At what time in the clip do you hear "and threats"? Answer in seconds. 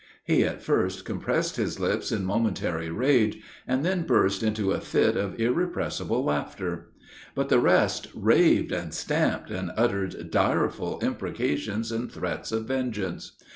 11.91-12.51